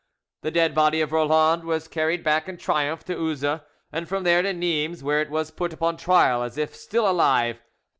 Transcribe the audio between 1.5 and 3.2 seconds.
was carried back in triumph to